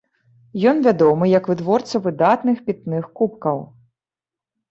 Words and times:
Ён 0.69 0.77
вядомы 0.87 1.25
як 1.37 1.49
вытворца 1.51 2.01
выдатных 2.07 2.57
пітных 2.69 3.03
кубкаў. 3.19 3.57